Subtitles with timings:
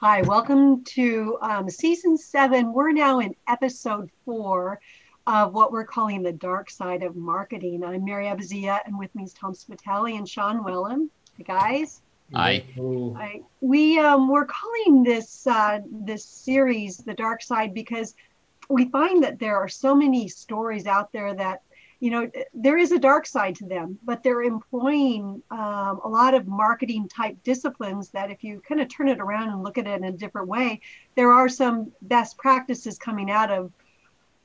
[0.00, 2.72] Hi, welcome to um, season seven.
[2.72, 4.78] We're now in episode four
[5.26, 7.82] of what we're calling the dark side of marketing.
[7.82, 11.08] I'm Mary Abbazia, and with me is Tom Spitale and Sean Wellham.
[11.36, 12.00] Hey guys.
[12.32, 12.64] Hi.
[12.76, 13.40] Hi.
[13.60, 18.14] We um, we're calling this uh, this series the dark side because
[18.68, 21.62] we find that there are so many stories out there that
[22.00, 26.34] you know there is a dark side to them but they're employing um, a lot
[26.34, 29.86] of marketing type disciplines that if you kind of turn it around and look at
[29.86, 30.80] it in a different way
[31.16, 33.72] there are some best practices coming out of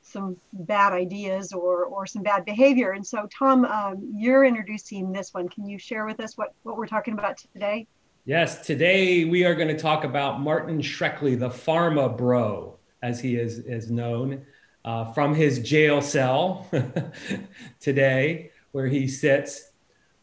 [0.03, 2.91] some bad ideas or or some bad behavior.
[2.91, 5.49] And so tom um, you're introducing this one.
[5.49, 7.87] Can you share with us what what we're talking about today?
[8.25, 8.65] Yes.
[8.65, 13.59] Today we are going to talk about martin shkreli the pharma bro as he is
[13.59, 14.45] is known
[14.85, 16.67] uh, from his jail cell
[17.79, 19.71] today, where he sits.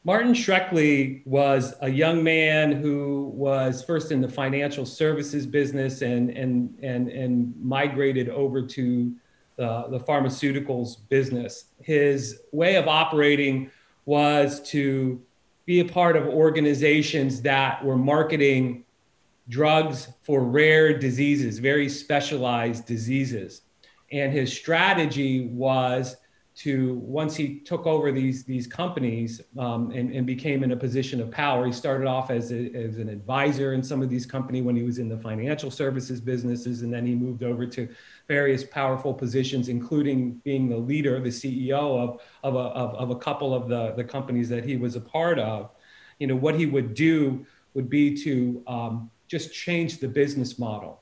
[0.05, 6.31] Martin Shkreli was a young man who was first in the financial services business and,
[6.31, 9.15] and, and, and migrated over to
[9.57, 11.67] the, the pharmaceuticals business.
[11.83, 13.71] His way of operating
[14.07, 15.21] was to
[15.67, 18.85] be a part of organizations that were marketing
[19.51, 23.63] drugs for rare diseases, very specialized diseases
[24.13, 26.17] and his strategy was
[26.57, 31.21] to once he took over these these companies um, and, and, became in a position
[31.21, 34.65] of power he started off as, a, as an advisor in some of these companies
[34.65, 36.83] when he was in the financial services businesses.
[36.83, 37.89] And then he moved over to
[38.27, 43.17] various powerful positions including being the leader the ceo of, of, a, of, of a
[43.17, 45.71] couple of the, the companies that he was a part of.
[46.19, 51.00] You know what he would do would be to um, just change the business model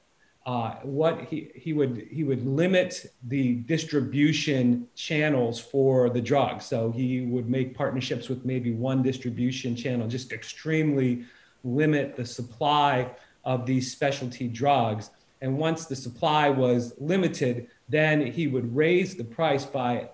[0.49, 6.63] uh, what he, he would he would limit the distribution channels for the drug.
[6.63, 11.27] So he would make partnerships with maybe one distribution channel, just extremely
[11.65, 13.11] limit the supply
[13.45, 15.11] of these specialty drugs.
[15.43, 20.08] And once the supply was limited, then he would raise the price by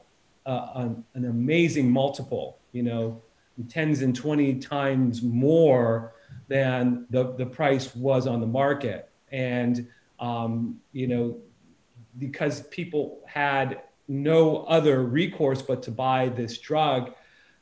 [0.47, 3.23] uh, an, an amazing multiple, you know,
[3.69, 6.13] tens and 20 times more
[6.49, 9.11] than the, the price was on the market.
[9.31, 9.87] And
[10.21, 11.37] um, you know,
[12.19, 17.13] because people had no other recourse but to buy this drug,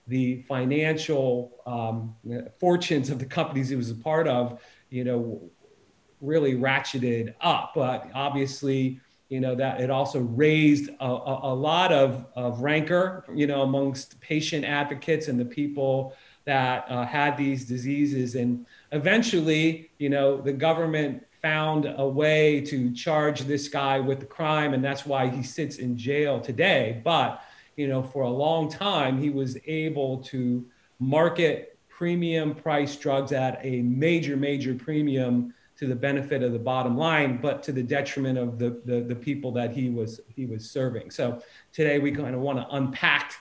[0.08, 2.14] the financial um,
[2.58, 5.40] fortunes of the companies he was a part of, you know,
[6.20, 7.72] really ratcheted up.
[7.74, 13.24] But obviously, you know, that it also raised a, a, a lot of, of rancor,
[13.34, 16.14] you know, amongst patient advocates and the people
[16.44, 18.34] that uh, had these diseases.
[18.34, 24.26] And eventually, you know, the government found a way to charge this guy with the
[24.26, 27.00] crime, and that's why he sits in jail today.
[27.04, 27.42] But
[27.76, 30.64] you know, for a long time, he was able to
[31.00, 36.97] market premium price drugs at a major, major premium to the benefit of the bottom
[36.97, 40.70] line, but to the detriment of the, the, the people that he was he was
[40.70, 41.10] serving.
[41.10, 41.42] So
[41.72, 43.34] today we kind of want to unpack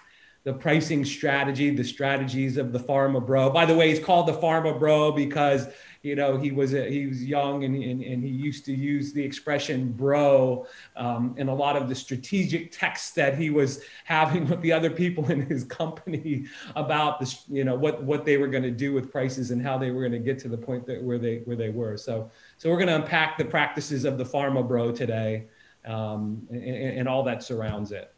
[0.43, 3.49] the pricing strategy, the strategies of the pharma bro.
[3.49, 5.67] By the way, he's called the pharma bro because
[6.01, 9.13] you know he was a, he was young and, and, and he used to use
[9.13, 10.65] the expression bro
[10.95, 14.89] um, in a lot of the strategic texts that he was having with the other
[14.89, 18.93] people in his company about this you know what what they were going to do
[18.93, 21.37] with prices and how they were going to get to the point that where they
[21.45, 24.91] where they were so so we're going to unpack the practices of the pharma bro
[24.91, 25.45] today
[25.85, 28.13] um, and, and all that surrounds it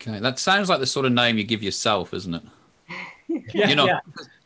[0.00, 2.42] okay that sounds like the sort of name you give yourself isn't it?
[3.28, 4.00] Yeah, you know yeah.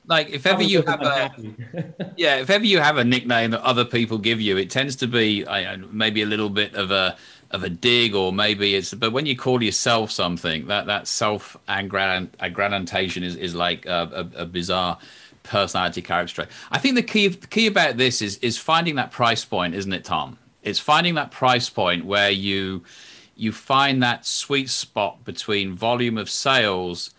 [0.07, 1.33] like if ever you have a
[2.17, 5.07] yeah if ever you have a nickname that other people give you it tends to
[5.07, 7.17] be uh, maybe a little bit of a
[7.51, 11.57] of a dig or maybe it's but when you call yourself something that that self
[11.69, 14.99] aggrandization is is like a, a, a bizarre
[15.43, 16.35] personality character.
[16.35, 19.75] Trait i think the key the key about this is is finding that price point
[19.75, 20.39] isn't it tom?
[20.63, 22.85] It's finding that price point where you
[23.35, 27.11] you find that sweet spot between volume of sales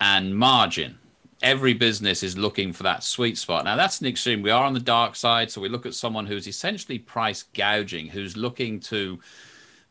[0.00, 0.98] and margin
[1.42, 3.64] every business is looking for that sweet spot.
[3.64, 4.42] Now, that's an extreme.
[4.42, 5.50] We are on the dark side.
[5.50, 9.18] So we look at someone who's essentially price gouging, who's looking to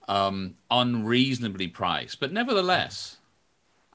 [0.07, 2.15] um, unreasonably price.
[2.15, 3.17] But nevertheless,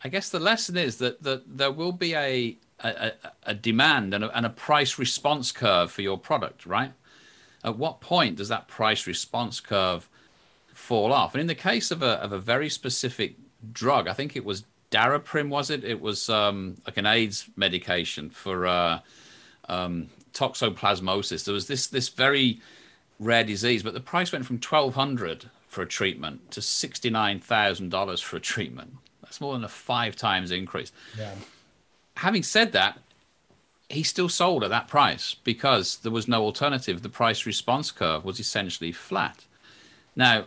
[0.03, 3.13] I guess the lesson is that, that there will be a, a,
[3.45, 6.93] a demand and a, and a price response curve for your product, right?
[7.65, 10.09] At what point does that price response curve
[10.75, 11.35] fall off?
[11.35, 13.37] And in the case of a, of a very specific
[13.73, 15.85] drug, I think it was Daraprim, was it?
[15.85, 19.01] It was um, like an AIDS medication for uh,
[19.69, 21.45] um, toxoplasmosis.
[21.45, 22.61] There was this this very
[23.19, 27.41] rare disease, but the price went from twelve hundred for a treatment to sixty nine
[27.41, 28.97] thousand dollars for a treatment.
[29.23, 30.93] That's more than a five times increase.
[31.17, 31.35] Yeah.
[32.17, 32.99] Having said that,
[33.89, 37.01] he still sold at that price because there was no alternative.
[37.01, 39.47] The price response curve was essentially flat.
[40.15, 40.45] Now,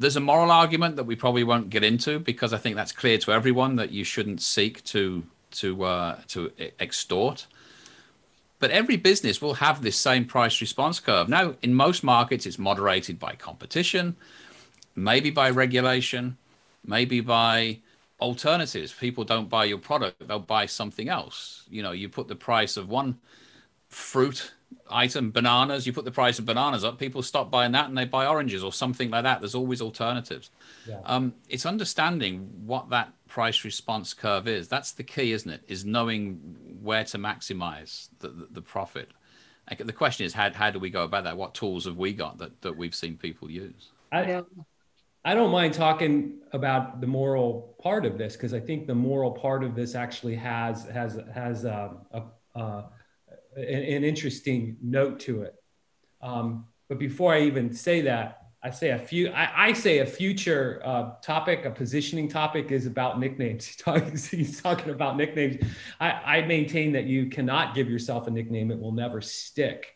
[0.00, 3.18] there's a moral argument that we probably won't get into because I think that's clear
[3.18, 6.50] to everyone that you shouldn't seek to to uh, to
[6.80, 7.46] extort.
[8.60, 11.28] But every business will have this same price response curve.
[11.28, 14.16] Now, in most markets, it's moderated by competition,
[14.96, 16.38] maybe by regulation,
[16.84, 17.78] maybe by
[18.20, 18.92] alternatives.
[18.92, 21.64] People don't buy your product, they'll buy something else.
[21.70, 23.18] You know, you put the price of one
[23.88, 24.52] fruit
[24.90, 28.04] item, bananas, you put the price of bananas up, people stop buying that and they
[28.04, 29.40] buy oranges or something like that.
[29.40, 30.50] There's always alternatives.
[30.86, 31.00] Yeah.
[31.04, 34.68] Um, it's understanding what that price response curve is.
[34.68, 35.62] That's the key, isn't it?
[35.68, 39.10] Is knowing where to maximize the, the, the profit.
[39.78, 41.36] The question is, how, how do we go about that?
[41.36, 43.90] What tools have we got that, that we've seen people use?
[44.10, 44.42] I,
[45.24, 49.30] I don't mind talking about the moral part of this because I think the moral
[49.30, 52.22] part of this actually has has has a, a,
[52.58, 52.84] a
[53.56, 55.54] an, an, interesting note to it.
[56.20, 59.30] Um, but before I even say that, I say a few.
[59.30, 63.66] I, I say a future uh, topic, a positioning topic, is about nicknames.
[63.66, 65.64] He's talking, he's talking about nicknames.
[65.98, 69.94] I, I maintain that you cannot give yourself a nickname; it will never stick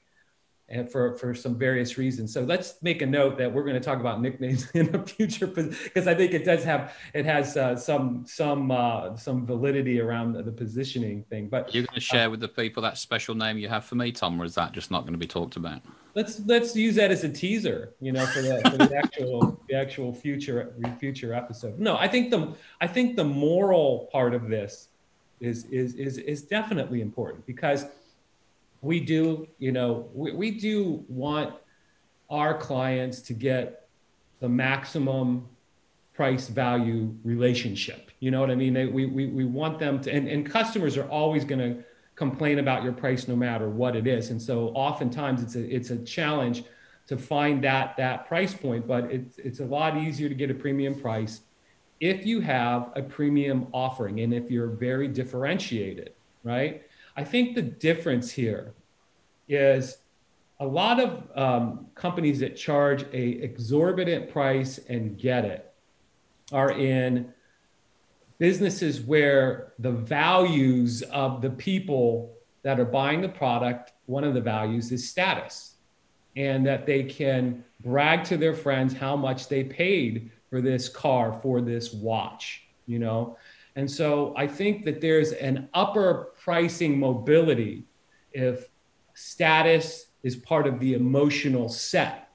[0.69, 2.33] and for, for some various reasons.
[2.33, 5.47] So let's make a note that we're going to talk about nicknames in a future
[5.47, 10.33] because I think it does have it has uh, some some uh, some validity around
[10.33, 11.49] the, the positioning thing.
[11.49, 13.97] But you're going to share uh, with the people that special name you have for
[13.97, 15.83] me, Tom, or is that just not going to be talked about?
[16.15, 19.75] Let's let's use that as a teaser, you know, for the, for the actual the
[19.75, 21.79] actual future future episode.
[21.79, 24.89] No, I think the I think the moral part of this
[25.41, 27.87] is is is is definitely important because
[28.85, 31.55] we do, you know, we, we do want
[32.31, 33.89] our clients to get
[34.41, 35.49] the maximum
[36.13, 38.11] price value relationship.
[38.21, 38.75] You know what I mean?
[38.75, 41.83] They, we, we, we want them to, and, and customers are always going to
[42.15, 44.31] complain about your price no matter what it is.
[44.31, 46.65] And so oftentimes it's a, it's a challenge
[47.09, 50.55] to find that, that price point, but it's, it's a lot easier to get a
[50.55, 51.41] premium price
[52.01, 56.83] if you have a premium offering and if you're very differentiated, right?
[57.17, 58.75] I think the difference here
[59.49, 59.99] is
[60.61, 65.73] a lot of um, companies that charge a exorbitant price and get it
[66.53, 67.33] are in
[68.39, 74.41] businesses where the values of the people that are buying the product one of the
[74.41, 75.77] values is status
[76.37, 81.39] and that they can brag to their friends how much they paid for this car
[81.43, 83.37] for this watch you know
[83.77, 87.85] and so I think that there's an upper pricing mobility
[88.33, 88.69] if
[89.15, 92.31] status is part of the emotional set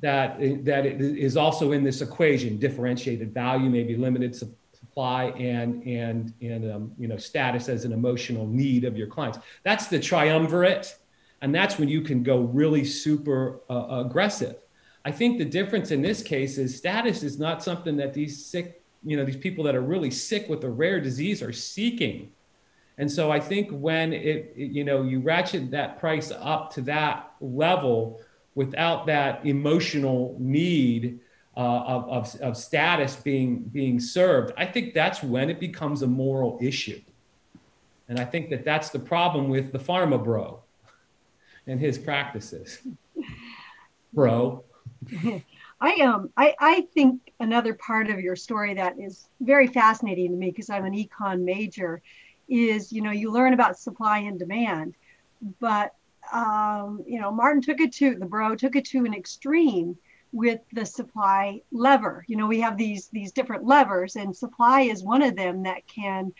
[0.00, 6.72] that, that is also in this equation differentiated value, maybe limited supply, and, and, and
[6.72, 9.38] um, you know, status as an emotional need of your clients.
[9.62, 10.96] That's the triumvirate.
[11.42, 14.56] And that's when you can go really super uh, aggressive.
[15.04, 18.81] I think the difference in this case is status is not something that these sick
[19.04, 22.32] you know these people that are really sick with a rare disease are seeking.
[22.98, 26.82] And so i think when it, it, you know you ratchet that price up to
[26.82, 28.20] that level
[28.54, 31.18] without that emotional need
[31.56, 36.06] uh, of, of, of status being being served i think that's when it becomes a
[36.06, 37.00] moral issue.
[38.08, 40.62] And i think that that's the problem with the pharma bro
[41.66, 42.78] and his practices.
[44.12, 44.64] Bro
[45.82, 50.36] I um I, I think another part of your story that is very fascinating to
[50.36, 52.00] me because I'm an econ major
[52.48, 54.94] is you know you learn about supply and demand,
[55.60, 55.94] but
[56.32, 59.96] um, you know Martin took it to the bro took it to an extreme
[60.30, 62.24] with the supply lever.
[62.28, 65.84] You know we have these these different levers and supply is one of them that
[65.88, 66.32] can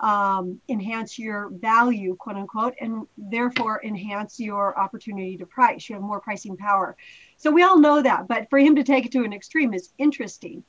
[0.00, 5.88] um, enhance your value, quote unquote, and therefore enhance your opportunity to price.
[5.88, 6.96] You have more pricing power.
[7.40, 9.94] So we all know that, but for him to take it to an extreme is
[9.96, 10.62] interesting.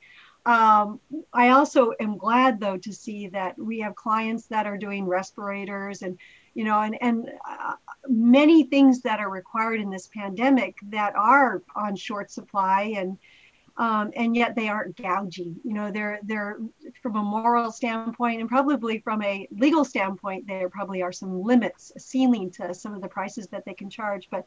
[0.46, 1.00] Um,
[1.30, 6.00] I also am glad though to see that we have clients that are doing respirators
[6.00, 6.18] and
[6.54, 7.74] you know and and uh,
[8.08, 13.18] many things that are required in this pandemic that are on short supply and
[13.76, 15.56] um, and yet they aren't gouging.
[15.64, 16.58] You know, they're they're
[17.00, 21.92] from a moral standpoint and probably from a legal standpoint, there probably are some limits,
[21.96, 24.28] a ceiling to some of the prices that they can charge.
[24.30, 24.46] But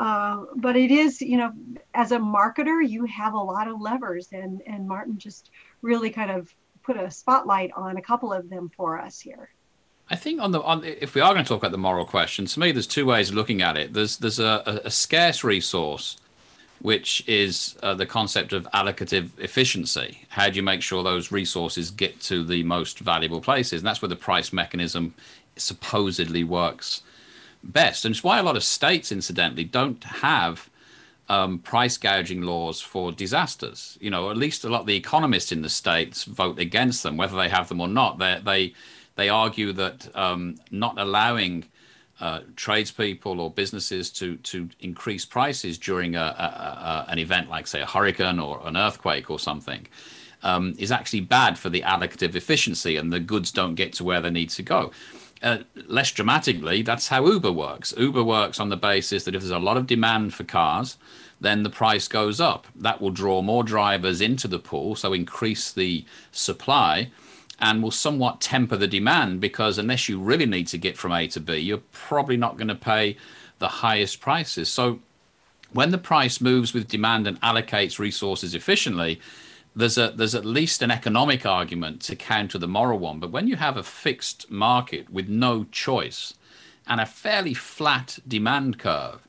[0.00, 1.52] uh, but it is, you know,
[1.94, 5.50] as a marketer, you have a lot of levers, and and Martin just
[5.82, 9.50] really kind of put a spotlight on a couple of them for us here.
[10.08, 12.46] I think on the on if we are going to talk about the moral question,
[12.46, 13.92] to me, there's two ways of looking at it.
[13.92, 16.16] There's there's a, a scarce resource
[16.80, 20.22] which is uh, the concept of allocative efficiency.
[20.28, 23.80] How do you make sure those resources get to the most valuable places?
[23.80, 25.14] And that's where the price mechanism
[25.56, 27.02] supposedly works
[27.62, 28.04] best.
[28.04, 30.68] And it's why a lot of states, incidentally, don't have
[31.28, 33.98] um, price gouging laws for disasters.
[34.00, 37.16] You know, at least a lot of the economists in the states vote against them,
[37.16, 38.18] whether they have them or not.
[38.18, 38.74] They they
[39.16, 41.64] they argue that um, not allowing
[42.20, 47.66] uh, tradespeople or businesses to to increase prices during a, a, a, an event like,
[47.66, 49.86] say, a hurricane or an earthquake or something.
[50.42, 54.20] Um, is actually bad for the allocative efficiency, and the goods don't get to where
[54.20, 54.92] they need to go.
[55.42, 57.92] Uh, less dramatically, that's how Uber works.
[57.96, 60.98] Uber works on the basis that if there's a lot of demand for cars,
[61.40, 62.66] then the price goes up.
[62.76, 67.10] That will draw more drivers into the pool, so increase the supply
[67.58, 71.26] and will somewhat temper the demand because unless you really need to get from A
[71.28, 73.16] to B, you're probably not going to pay
[73.58, 74.68] the highest prices.
[74.68, 75.00] So
[75.72, 79.20] when the price moves with demand and allocates resources efficiently,
[79.74, 83.20] there's a there's at least an economic argument to counter the moral one.
[83.20, 86.34] But when you have a fixed market with no choice
[86.86, 89.26] and a fairly flat demand curve,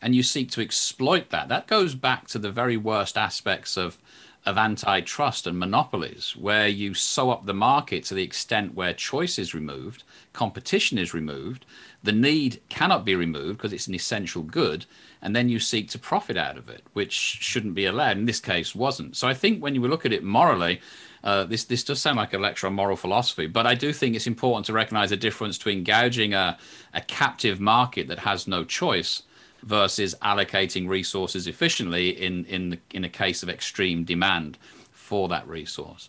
[0.00, 3.98] and you seek to exploit that, that goes back to the very worst aspects of
[4.46, 9.38] of antitrust and monopolies, where you sew up the market to the extent where choice
[9.38, 11.66] is removed, competition is removed,
[12.02, 14.86] the need cannot be removed because it's an essential good,
[15.20, 18.16] and then you seek to profit out of it, which shouldn't be allowed.
[18.16, 19.16] In this case, wasn't.
[19.16, 20.80] So I think when you look at it morally,
[21.22, 24.16] uh, this this does sound like a lecture on moral philosophy, but I do think
[24.16, 26.56] it's important to recognize the difference between gouging a,
[26.94, 29.22] a captive market that has no choice
[29.62, 34.58] versus allocating resources efficiently in in the, in a case of extreme demand
[34.90, 36.08] for that resource.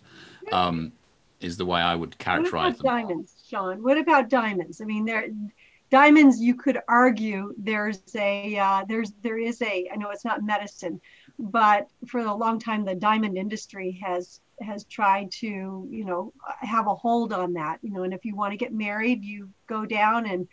[0.51, 0.93] Um,
[1.39, 3.07] is the way I would characterize what about them.
[3.07, 3.83] Diamonds, Sean.
[3.83, 4.79] What about diamonds?
[4.79, 5.27] I mean, there
[5.89, 6.39] diamonds.
[6.39, 9.89] You could argue there's a uh, there's there is a.
[9.91, 10.99] I know it's not medicine,
[11.37, 16.87] but for a long time the diamond industry has has tried to you know have
[16.87, 17.79] a hold on that.
[17.81, 20.47] You know, and if you want to get married, you go down and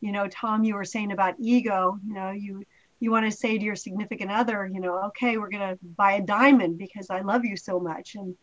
[0.00, 2.64] you know tom you were saying about ego you know you
[3.00, 6.12] you want to say to your significant other you know okay we're going to buy
[6.12, 8.34] a diamond because i love you so much and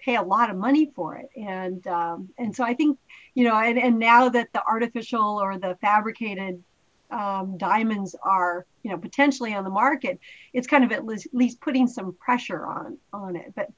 [0.00, 1.28] pay a lot of money for it.
[1.36, 2.98] And um, and so i think
[3.34, 6.62] you know and, and now that the artificial or the fabricated
[7.10, 10.20] um, diamonds are you know potentially on the market
[10.52, 13.52] it's kind of at least, at least putting some pressure on on it.
[13.54, 13.68] But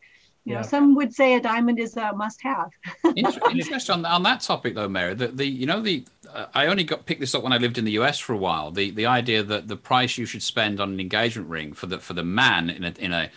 [0.44, 0.61] you yeah.
[0.61, 2.70] know, some would say a diamond is a must-have.
[3.16, 5.14] Interesting on, on that topic, though, Mary.
[5.14, 7.78] The, the you know the uh, I only got picked this up when I lived
[7.78, 8.72] in the US for a while.
[8.72, 11.99] The the idea that the price you should spend on an engagement ring for the
[11.99, 13.30] for the man in a in a,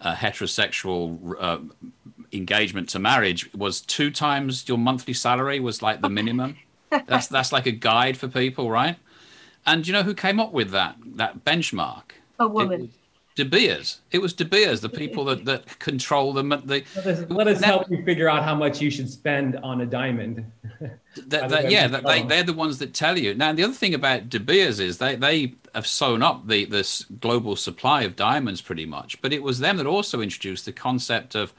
[0.00, 1.58] a heterosexual uh,
[2.32, 6.56] engagement to marriage was two times your monthly salary was like the minimum.
[7.08, 8.96] that's that's like a guide for people, right?
[9.66, 12.12] And you know who came up with that that benchmark?
[12.38, 12.82] A woman.
[12.82, 12.90] It,
[13.34, 14.00] De Beers.
[14.12, 16.50] It was De Beers, the people that, that control them.
[16.50, 19.80] The, let us, let us help you figure out how much you should spend on
[19.80, 20.44] a diamond.
[21.26, 23.34] that, that, yeah, that they, they're the ones that tell you.
[23.34, 27.04] Now, the other thing about De Beers is they, they have sewn up the this
[27.20, 29.20] global supply of diamonds pretty much.
[29.20, 31.52] But it was them that also introduced the concept of,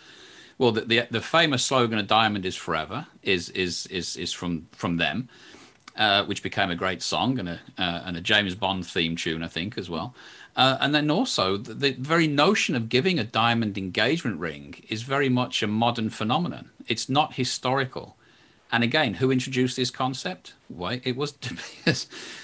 [0.57, 4.67] well, the, the, the famous slogan "A diamond is forever" is is is is from
[4.71, 5.27] from them.
[5.97, 9.41] Uh, which became a great song and a uh, and a James Bond theme tune,
[9.41, 10.13] I think, as well.
[10.55, 15.03] Uh, and then also, the, the, very notion of giving a diamond engagement ring is
[15.03, 16.69] very much a modern phenomenon.
[16.87, 18.15] It's not historical.
[18.71, 20.53] And again, who introduced this concept?
[20.69, 21.33] Why, it was
[21.85, 21.95] Well,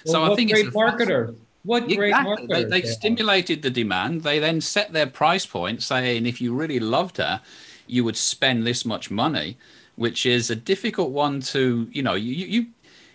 [0.06, 1.36] so I think great it's marketer.
[1.64, 2.48] What great exactly.
[2.48, 4.24] They, they stimulated the demand.
[4.24, 7.42] They then set their price point, saying if you really loved her,
[7.88, 9.58] you would spend this much money,
[9.96, 12.68] which is a difficult one to, you know, you you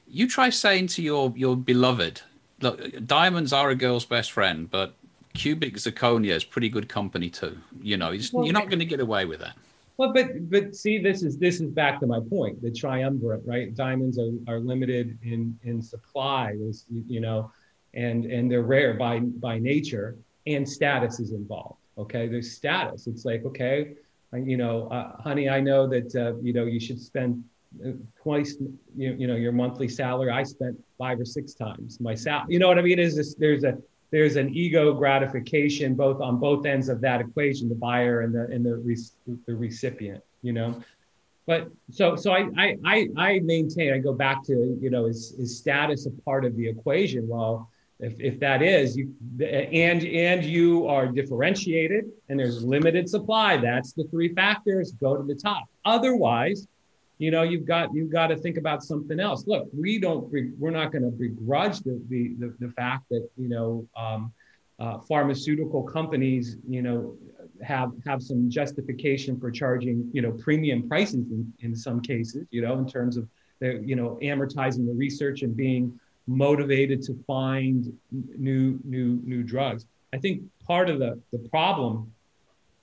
[0.08, 2.22] you try saying to your your beloved,
[2.60, 4.94] look, diamonds are a girl's best friend, but
[5.34, 7.58] cubic zirconia is pretty good company too.
[7.80, 9.56] You know, well, you're not going to get away with that.
[9.98, 12.60] Well, but but see, this is this is back to my point.
[12.60, 13.74] The triumvirate, right?
[13.74, 17.50] Diamonds are, are limited in in supply, is you know,
[17.94, 21.80] and and they're rare by by nature, and status is involved.
[21.96, 23.06] Okay, there's status.
[23.06, 23.94] It's like okay,
[24.34, 27.42] you know, uh, honey, I know that uh, you know you should spend
[28.22, 28.56] twice
[28.96, 30.30] you, you know your monthly salary.
[30.30, 32.98] I spent five or six times my sal you know what i mean?
[32.98, 33.78] Is there's a
[34.10, 38.44] there's an ego gratification both on both ends of that equation the buyer and the
[38.54, 40.82] and the, the recipient you know?
[41.46, 45.58] But so so I, I i maintain i go back to you know is is
[45.58, 47.28] status a part of the equation?
[47.28, 53.56] Well if, if that is you and and you are differentiated and there's limited supply
[53.56, 55.64] that's the three factors go to the top.
[55.84, 56.66] Otherwise
[57.18, 60.70] you know you've got you've got to think about something else look we don't we're
[60.70, 64.32] not going to begrudge the, the, the fact that you know um,
[64.78, 67.16] uh, pharmaceutical companies, you know,
[67.62, 72.60] have have some justification for charging, you know, premium prices in, in some cases, you
[72.60, 73.26] know, in terms of
[73.60, 77.96] the, you know, amortizing the research and being motivated to find
[78.36, 79.86] new new new drugs.
[80.12, 82.12] I think part of the the problem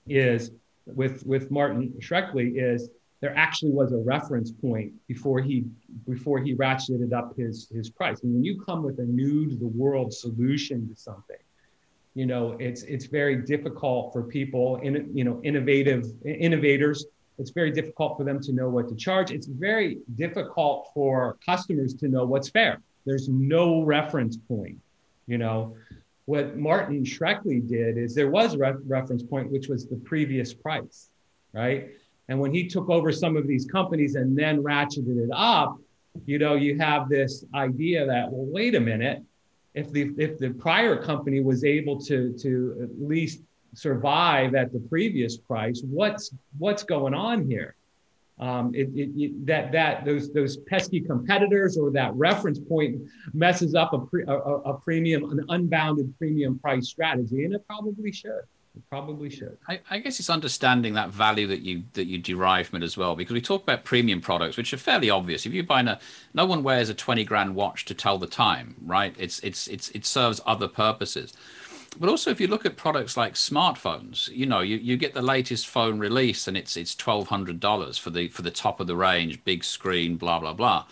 [0.08, 0.50] is
[0.86, 2.90] with with Martin Shkreli is
[3.24, 5.64] there actually was a reference point before he
[6.06, 8.22] before he ratcheted up his his price.
[8.22, 11.42] And when you come with a new to the world solution to something,
[12.14, 17.06] you know it's it's very difficult for people in you know innovative innovators
[17.38, 19.32] it's very difficult for them to know what to charge.
[19.32, 22.80] It's very difficult for customers to know what's fair.
[23.06, 24.78] There's no reference point
[25.26, 25.76] you know.
[26.26, 30.52] What martin shkreli did is there was a re- reference point which was the previous
[30.52, 31.08] price
[31.54, 31.90] right
[32.28, 35.78] and when he took over some of these companies and then ratcheted it up
[36.26, 39.22] you know you have this idea that well wait a minute
[39.74, 43.40] if the if the prior company was able to to at least
[43.74, 47.74] survive at the previous price, what's what's going on here?
[48.40, 53.00] Um, it, it, it, that that those those pesky competitors or that reference point
[53.32, 58.12] messes up a, pre, a, a premium an unbounded premium price strategy, and it probably
[58.12, 58.42] should.
[58.90, 59.56] Probably should.
[59.68, 62.96] I, I, guess it's understanding that value that you that you derive from it as
[62.96, 65.46] well, because we talk about premium products, which are fairly obvious.
[65.46, 65.98] If you buy a,
[66.32, 69.14] no one wears a twenty grand watch to tell the time, right?
[69.16, 71.32] It's it's it's it serves other purposes.
[72.00, 75.22] But also, if you look at products like smartphones, you know, you, you get the
[75.22, 78.88] latest phone release, and it's it's twelve hundred dollars for the for the top of
[78.88, 80.86] the range, big screen, blah blah blah.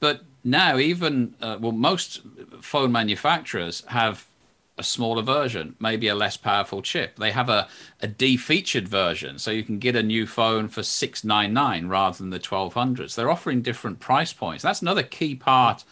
[0.00, 2.22] But now, even uh, well, most
[2.60, 4.26] phone manufacturers have
[4.80, 7.16] a smaller version, maybe a less powerful chip.
[7.16, 7.68] They have a,
[8.00, 12.16] a defeatured version, so you can get a new phone for six nine nine rather
[12.16, 13.14] than the twelve hundreds.
[13.14, 14.62] They're offering different price points.
[14.62, 15.84] That's another key part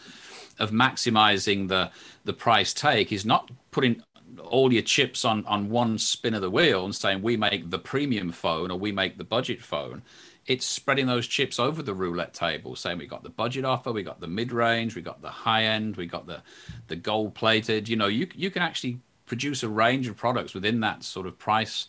[0.57, 1.91] of maximizing the
[2.25, 4.03] the price take is not putting
[4.43, 7.79] all your chips on on one spin of the wheel and saying we make the
[7.79, 10.01] premium phone or we make the budget phone
[10.49, 14.01] it's spreading those chips over the roulette table, saying we got the budget offer, we
[14.01, 16.41] got the mid range, we got the high end, we got the
[16.87, 17.87] the gold plated.
[17.87, 21.37] You know, you you can actually produce a range of products within that sort of
[21.37, 21.85] price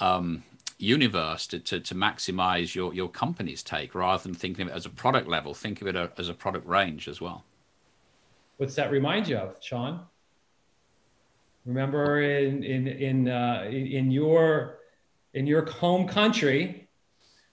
[0.00, 0.42] um,
[0.78, 4.86] universe to, to, to maximize your your company's take, rather than thinking of it as
[4.86, 5.52] a product level.
[5.52, 7.44] Think of it as a product range as well.
[8.56, 10.00] What's that remind you of, Sean?
[11.66, 14.78] Remember in in in uh, in your
[15.34, 16.87] in your home country,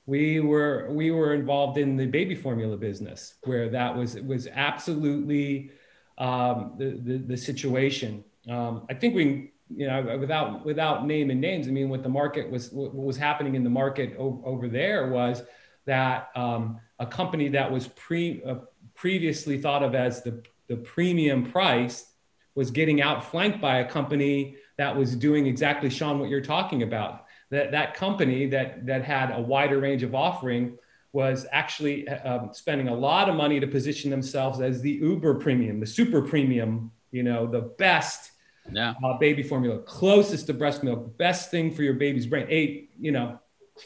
[0.06, 5.72] we were we were involved in the baby formula business where that was was absolutely
[6.18, 8.24] um, the, the, the situation.
[8.50, 11.68] Um, I think we you know without without naming names.
[11.68, 15.42] I mean, what the market was what was happening in the market over there was
[15.86, 18.56] that um, a company that was pre uh,
[18.94, 22.12] previously thought of as the the premium price
[22.54, 27.25] was getting outflanked by a company that was doing exactly Sean what you're talking about
[27.52, 30.78] that that company that that had a wider range of offering
[31.14, 35.80] was actually um, spending a lot of money to position themselves as the uber premium
[35.80, 38.32] the super premium you know the best
[38.72, 38.94] yeah.
[39.04, 42.48] uh, baby formula closest to breast milk best thing for your baby's brain.
[42.50, 43.40] A you know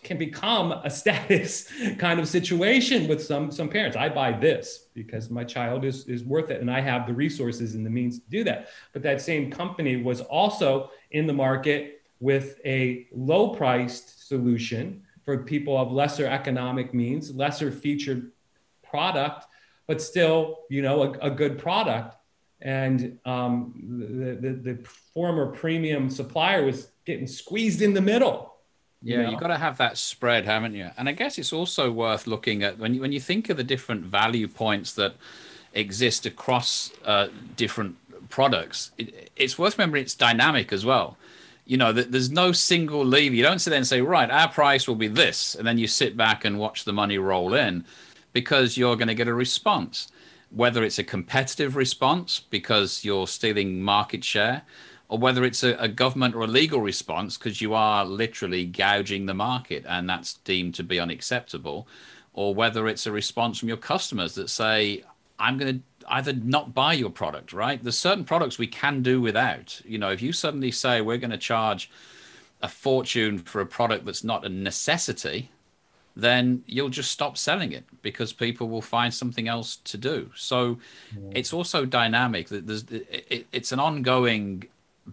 [0.04, 3.98] can become a status kind of situation with some some parents.
[3.98, 7.76] I buy this because my child is is worth it and i have the resources
[7.76, 8.70] and the means to do that.
[8.94, 15.38] But that same company was also in the market with a low priced solution for
[15.44, 18.32] people of lesser economic means, lesser featured
[18.84, 19.46] product,
[19.88, 22.16] but still, you know, a, a good product.
[22.62, 28.54] And um, the, the, the, former premium supplier was getting squeezed in the middle.
[29.02, 29.30] Yeah, you know?
[29.30, 30.90] you've got to have that spread, haven't you?
[30.98, 33.64] And I guess it's also worth looking at when you, when you think of the
[33.64, 35.16] different value points that
[35.74, 37.96] exist across uh, different
[38.30, 41.18] products, it, it's worth remembering it's dynamic as well
[41.70, 43.36] you know, there's no single lever.
[43.36, 45.86] You don't sit there and say, right, our price will be this, and then you
[45.86, 47.86] sit back and watch the money roll in,
[48.34, 50.08] because you're going to get a response,
[50.50, 54.64] whether it's a competitive response because you're stealing market share,
[55.10, 59.28] or whether it's a, a government or a legal response because you are literally gouging
[59.28, 61.88] the market, and that's deemed to be unacceptable,
[62.34, 65.04] or whether it's a response from your customers that say,
[65.40, 67.82] I'm going to either not buy your product, right?
[67.82, 69.82] There's certain products we can do without.
[69.86, 71.90] You know, if you suddenly say we're going to charge
[72.62, 75.50] a fortune for a product that's not a necessity,
[76.16, 80.30] then you'll just stop selling it because people will find something else to do.
[80.36, 80.80] So
[81.16, 81.30] yeah.
[81.36, 82.50] it's also dynamic.
[82.50, 84.66] There's, it, it's an ongoing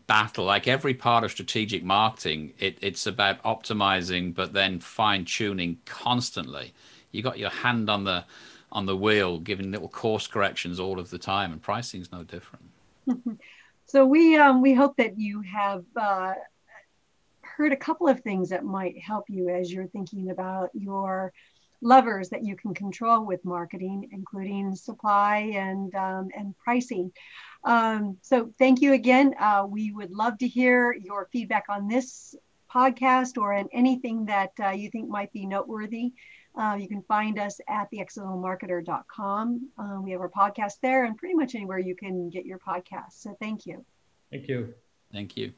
[0.07, 0.47] battle.
[0.47, 6.73] Like every part of strategic marketing, it, it's about optimizing, but then fine tuning constantly.
[7.13, 8.25] You got your hand on the
[8.73, 12.23] on the wheel, giving little course corrections all of the time, and pricing is no
[12.23, 12.67] different.
[13.89, 16.35] So we um, we hope that you have uh,
[17.41, 21.33] heard a couple of things that might help you as you're thinking about your
[21.83, 27.13] levers that you can control with marketing, including supply and um, and pricing.
[27.63, 29.35] Um, so thank you again.
[29.39, 32.35] Uh, we would love to hear your feedback on this
[32.69, 36.13] podcast or in anything that uh, you think might be noteworthy.
[36.57, 39.71] Uh, you can find us at theaccidentalmarketer.com.
[39.79, 43.13] Uh, we have our podcast there and pretty much anywhere you can get your podcast.
[43.13, 43.85] So thank you.
[44.31, 44.75] Thank you.
[45.13, 45.53] Thank you.